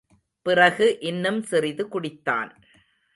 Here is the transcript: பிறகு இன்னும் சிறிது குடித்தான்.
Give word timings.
பிறகு 0.41 0.99
இன்னும் 0.99 1.41
சிறிது 1.43 1.87
குடித்தான். 1.87 2.51